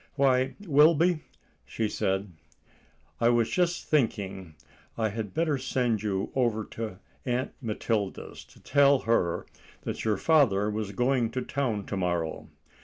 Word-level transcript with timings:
"Why, 0.15 0.55
Wilby," 0.61 1.19
said 1.67 1.91
she, 1.91 2.27
"I 3.23 3.29
was 3.29 3.51
just 3.51 3.85
thinking 3.87 4.55
I 4.97 5.09
had 5.09 5.31
better 5.35 5.59
send 5.59 6.01
you 6.01 6.31
over 6.33 6.65
to 6.71 6.97
Aunt 7.23 7.51
Matilda's 7.61 8.43
to 8.45 8.59
tell 8.59 9.01
her 9.01 9.45
that 9.83 10.03
your 10.03 10.17
father 10.17 10.71
was 10.71 10.91
going 10.91 11.29
to 11.33 11.43
town 11.43 11.85
to 11.85 11.95
morrow. 11.97 12.49